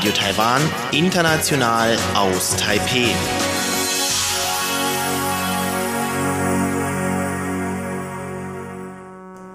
[0.00, 3.12] Radio Taiwan, international aus Taipeh.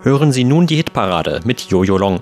[0.03, 2.21] Hören Sie nun die Hitparade mit Jojo Long.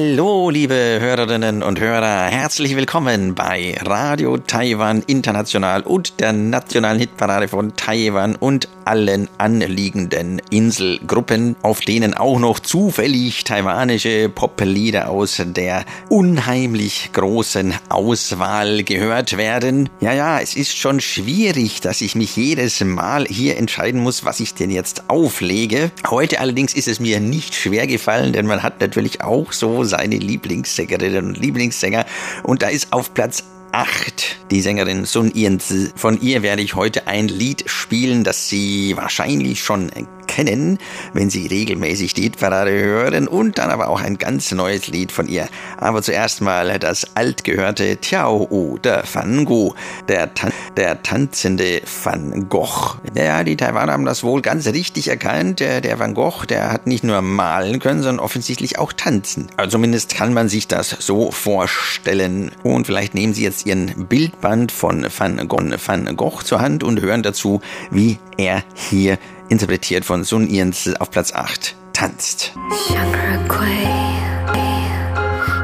[0.00, 7.48] Hallo, liebe Hörerinnen und Hörer, herzlich willkommen bei Radio Taiwan International und der nationalen Hitparade
[7.48, 15.84] von Taiwan und allen anliegenden Inselgruppen, auf denen auch noch zufällig taiwanische Poplieder aus der
[16.08, 19.90] unheimlich großen Auswahl gehört werden.
[20.00, 24.38] Ja, ja, es ist schon schwierig, dass ich mich jedes Mal hier entscheiden muss, was
[24.38, 25.90] ich denn jetzt auflege.
[26.08, 30.16] Heute allerdings ist es mir nicht schwer gefallen, denn man hat natürlich auch so seine
[30.16, 32.06] Lieblingssängerinnen und Lieblingssänger
[32.42, 35.90] und da ist auf Platz 8, die Sängerin Sun Yen-zi.
[35.94, 39.90] Von ihr werde ich heute ein Lied spielen, das Sie wahrscheinlich schon
[40.28, 40.78] kennen,
[41.12, 45.26] wenn Sie regelmäßig die Hitparade hören und dann aber auch ein ganz neues Lied von
[45.26, 45.48] ihr.
[45.76, 49.74] Aber zuerst mal das altgehörte Tiao U, der Van Gogh,
[50.06, 52.98] der, Tan der tanzende Van Gogh.
[53.16, 55.60] Ja, die Taiwaner haben das wohl ganz richtig erkannt.
[55.60, 59.48] Der, der Van Gogh, der hat nicht nur malen können, sondern offensichtlich auch tanzen.
[59.56, 62.52] Also zumindest kann man sich das so vorstellen.
[62.62, 67.00] Und vielleicht nehmen Sie jetzt Ihren Bildband von Van Gogh, Van Gogh zur Hand und
[67.00, 67.60] hören dazu,
[67.90, 69.18] wie er hier
[69.49, 72.53] interpretiert von Sun Yens auf Platz 8, tanzt.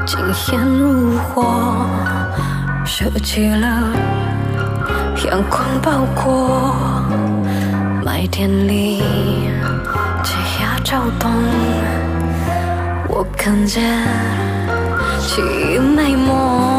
[0.06, 1.86] 今天如火，
[2.84, 3.92] 舍弃了
[5.24, 6.74] 阳光包裹，
[8.04, 9.02] 麦田里
[10.24, 11.30] 枝桠照动，
[13.08, 13.82] 我看见
[15.20, 16.73] 凄美梦。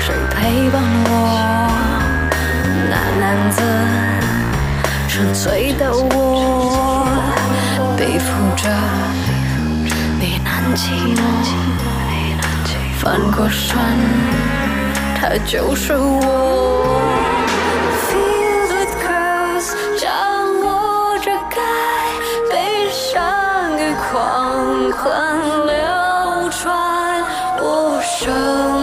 [0.00, 1.12] 谁陪伴我？
[2.90, 3.56] 那男子
[5.08, 6.14] 纯粹的我，
[7.96, 8.68] 背负着
[10.20, 10.46] 呢喃
[10.76, 10.80] 寂
[11.16, 11.18] 寞，
[12.98, 13.76] 翻过身，
[15.18, 16.20] 他就是我。
[18.08, 20.06] Filled with curse，将
[20.62, 20.66] 我
[21.24, 21.56] 遮盖，
[22.50, 22.54] 悲
[22.90, 23.14] 伤
[23.78, 25.06] 与狂欢，
[28.24, 28.75] 我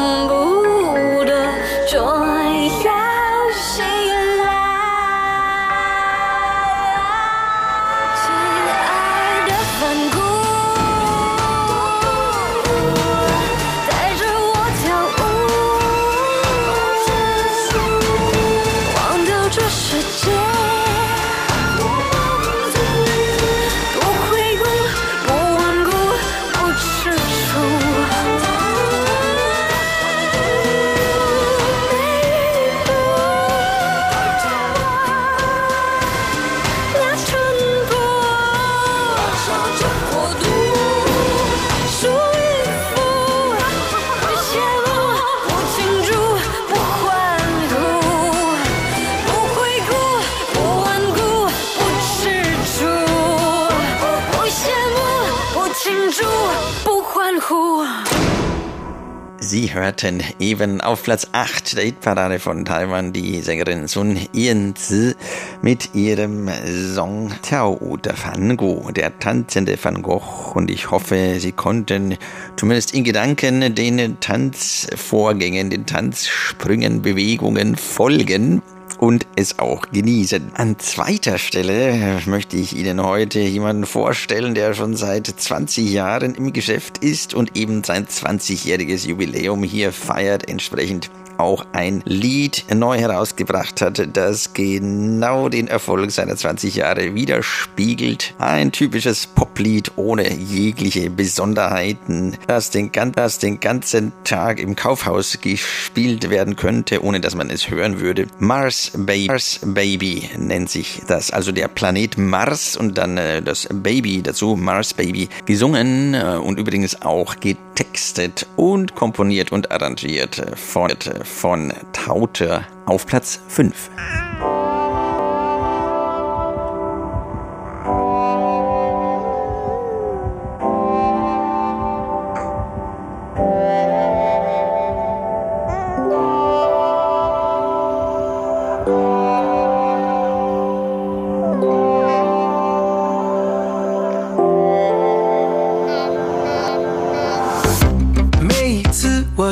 [59.53, 65.13] Sie hörten eben auf Platz 8 der Hitparade von Taiwan die Sängerin Sun Yen-zi
[65.61, 66.49] mit ihrem
[66.95, 70.55] Song Tiao der Van Gogh, der tanzende Van Gogh.
[70.55, 72.17] Und ich hoffe, Sie konnten
[72.55, 78.63] zumindest in Gedanken den Tanzvorgängen, den Tanzsprüngen, Bewegungen folgen.
[78.97, 80.51] Und es auch genießen.
[80.55, 86.53] An zweiter Stelle möchte ich Ihnen heute jemanden vorstellen, der schon seit 20 Jahren im
[86.53, 90.49] Geschäft ist und eben sein 20-jähriges Jubiläum hier feiert.
[90.49, 91.09] Entsprechend
[91.43, 98.33] auch ein Lied neu herausgebracht hat, das genau den Erfolg seiner 20 Jahre widerspiegelt.
[98.39, 106.29] Ein typisches Poplied ohne jegliche Besonderheiten, das den, das den ganzen Tag im Kaufhaus gespielt
[106.29, 108.27] werden könnte, ohne dass man es hören würde.
[108.39, 113.67] Mars Baby, Mars Baby nennt sich das, also der Planet Mars und dann äh, das
[113.69, 117.35] Baby dazu, Mars Baby, gesungen äh, und übrigens auch
[117.75, 123.89] getextet und komponiert und arrangiert von von Taute auf Platz 5.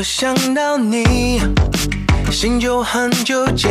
[0.01, 1.39] 我想到你，
[2.31, 3.69] 心就很纠结，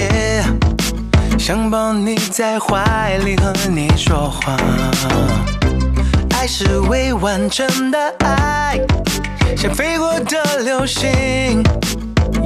[1.36, 4.56] 想抱你在怀里和你说话。
[6.36, 8.78] 爱是未完成的爱，
[9.56, 11.64] 像飞过的流星，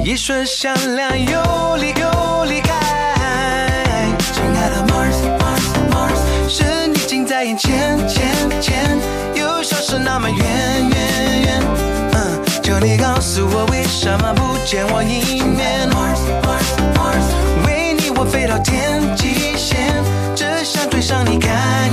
[0.03, 2.73] 一瞬闪亮又离又离开。
[4.33, 8.99] 亲爱的 Mars Mars Mars，是你近在眼前前前，
[9.35, 10.94] 又消失那么远远。
[12.85, 15.89] 嗯，求你告诉我为什么不见我一面？
[17.65, 20.03] 为你我飞到天际线，
[20.35, 21.89] 只想追上你看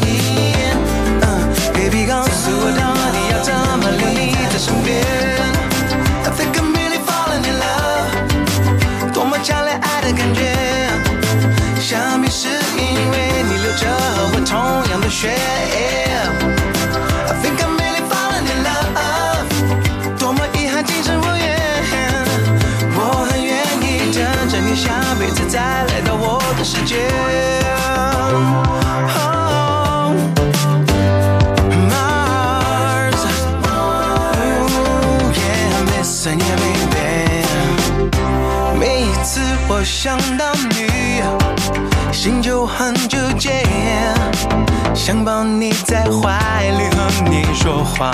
[45.04, 48.12] 想抱你在怀里和你说话。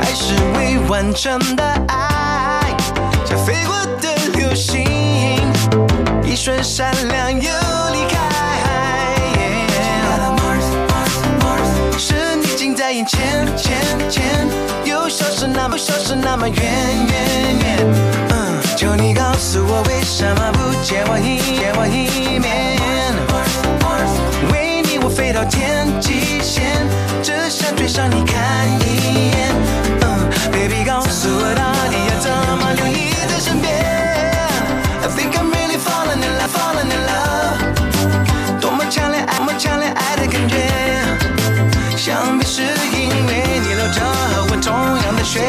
[0.00, 2.62] 爱是未完成的爱，
[3.26, 4.82] 像飞过的流星，
[6.24, 8.18] 一瞬闪亮又离开。
[11.98, 13.76] 是你近在眼前前
[14.08, 14.48] 前，
[14.86, 17.78] 又消失那么消失那么远远远。
[18.30, 22.89] 嗯，求你告诉我为什么不见我一见我一面？
[27.90, 29.50] 想你看一眼。
[30.02, 33.68] 嗯，baby 告诉我到底要怎么留你在身边
[35.02, 37.58] ？I think I'm really falling in love, falling in love。
[38.60, 40.70] 多么强烈爱，多么强烈爱的感觉。
[41.96, 44.72] 想必是因为你流着和我同
[45.02, 45.40] 样的血。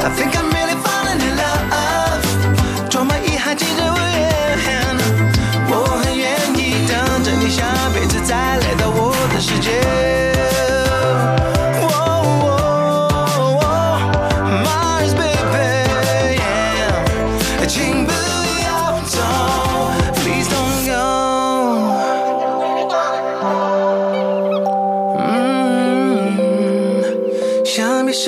[0.00, 0.37] I think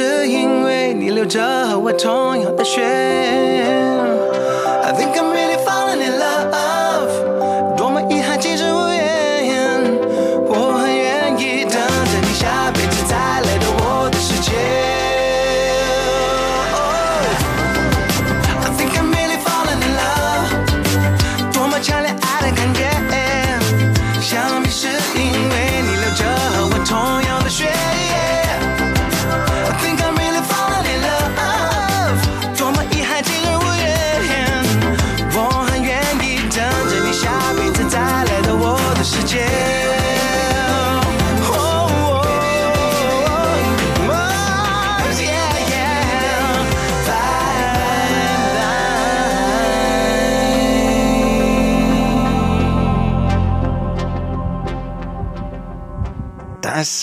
[0.03, 2.81] 是因为你流着和我同样的血。
[4.83, 5.31] I think I'm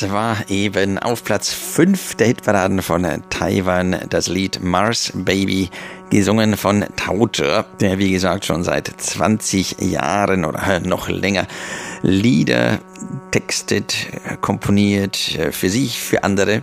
[0.04, 5.70] War eben auf Platz 5 der Hitparaden von Taiwan das Lied Mars Baby,
[6.12, 11.48] gesungen von Tao Zhe, der wie gesagt schon seit 20 Jahren oder noch länger
[12.04, 12.80] Lieder
[13.32, 14.08] textet,
[14.40, 15.18] komponiert,
[15.52, 16.62] für sich, für andere.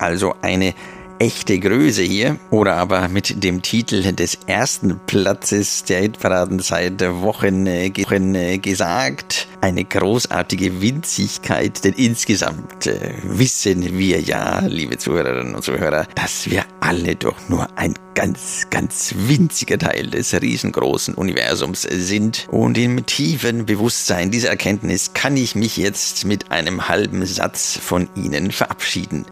[0.00, 0.74] Also eine
[1.18, 7.66] echte Größe hier oder aber mit dem Titel des ersten Platzes der Hitparaden seit Wochen,
[7.66, 9.48] äh, Wochen äh, gesagt.
[9.60, 16.64] Eine großartige Winzigkeit, denn insgesamt äh, wissen wir ja, liebe Zuhörerinnen und Zuhörer, dass wir
[16.80, 22.46] alle doch nur ein ganz, ganz winziger Teil des riesengroßen Universums sind.
[22.50, 28.08] Und im tiefen Bewusstsein dieser Erkenntnis kann ich mich jetzt mit einem halben Satz von
[28.14, 29.26] Ihnen verabschieden.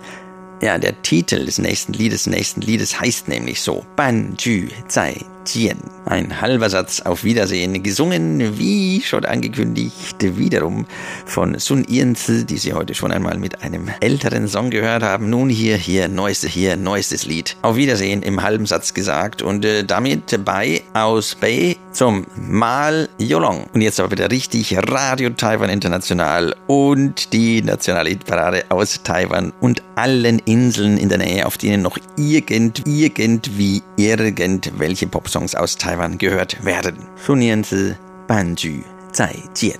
[0.62, 3.84] Ja, der Titel des nächsten Liedes, nächsten Liedes heißt nämlich so.
[3.96, 5.78] Ban Ju Zai Jian.
[6.04, 10.86] Ein halber Satz auf Wiedersehen, gesungen, wie schon angekündigt, wiederum
[11.26, 15.30] von Sun Ienzi, die Sie heute schon einmal mit einem älteren Song gehört haben.
[15.30, 17.56] Nun hier, hier, neueste, hier, neuestes Lied.
[17.62, 23.66] Auf Wiedersehen im halben Satz gesagt und äh, damit bei aus Bei zum Mal Yolong.
[23.72, 29.82] Und jetzt aber wieder richtig Radio Taiwan International und die nationale Hitparade aus Taiwan und
[29.94, 36.63] allen Inseln in der Nähe, auf denen noch irgend, irgendwie irgendwelche Popsongs aus Taiwan gehört
[36.63, 36.95] werden.
[37.15, 37.95] 数年之
[38.27, 39.79] 半句再见。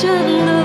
[0.00, 0.55] should know.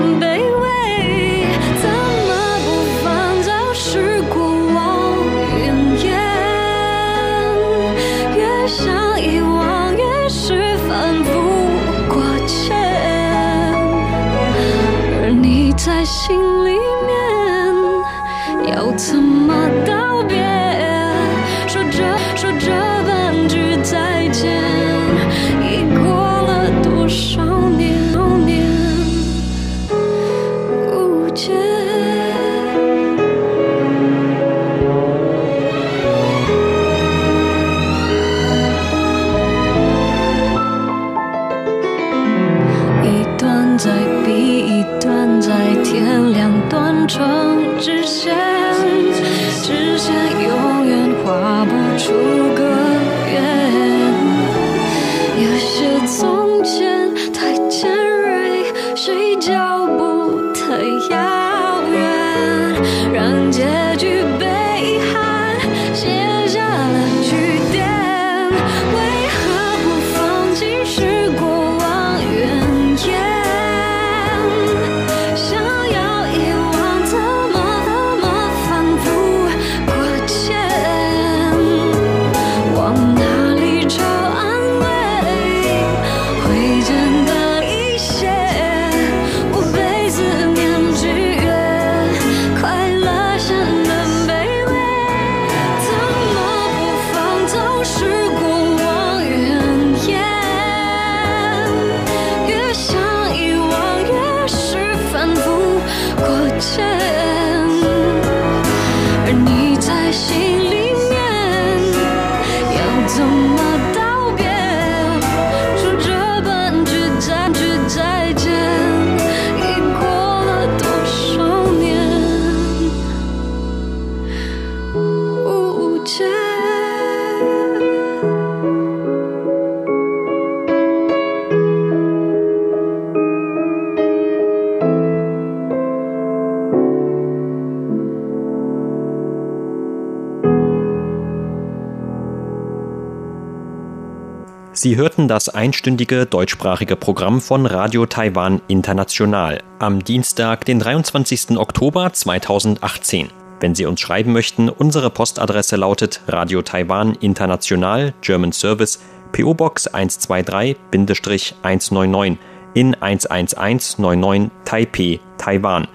[144.74, 151.58] Sie hörten das einstündige deutschsprachige Programm von Radio Taiwan International am Dienstag, den 23.
[151.58, 153.28] Oktober 2018.
[153.60, 158.98] Wenn Sie uns schreiben möchten, unsere Postadresse lautet Radio Taiwan International German Service
[159.32, 162.38] PO Box 123-199
[162.72, 165.86] in 11199 Taipei, Taiwan.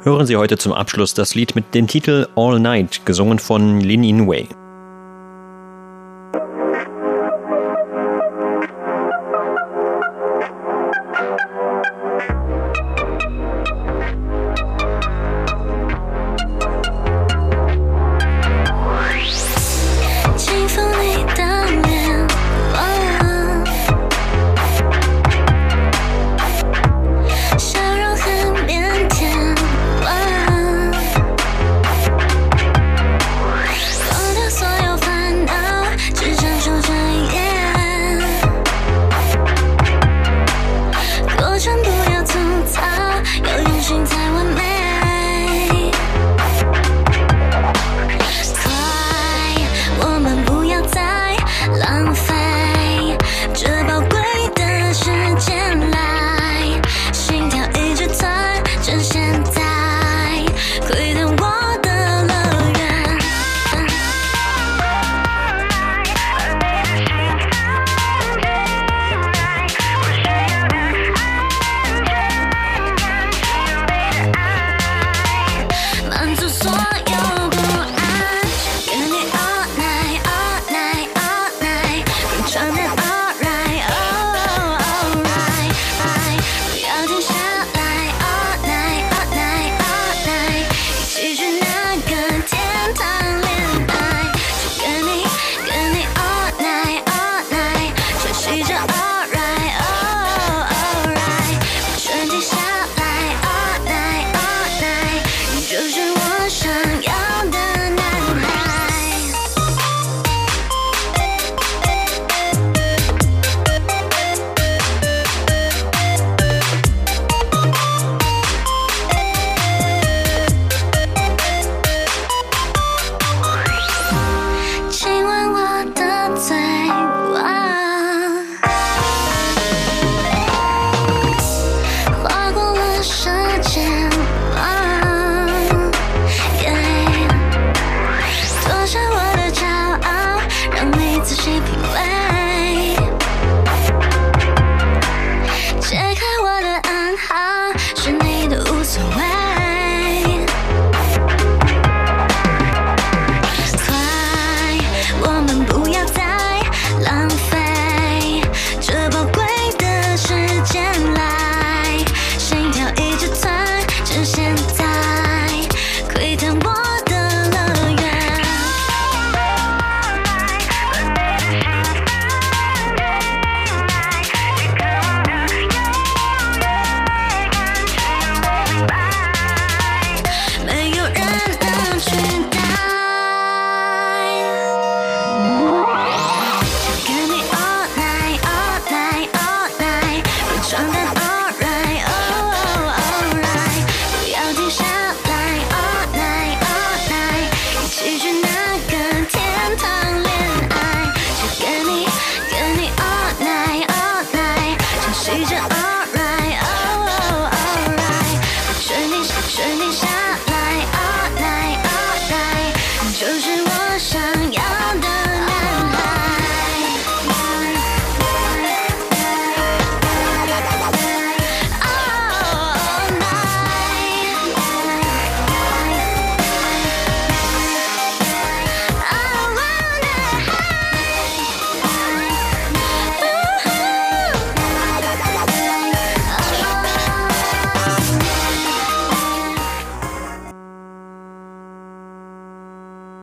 [0.05, 4.05] Hören Sie heute zum Abschluss das Lied mit dem Titel All Night, gesungen von Lin
[4.05, 4.49] In Wei.